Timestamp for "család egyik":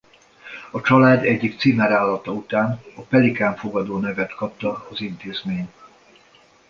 0.81-1.59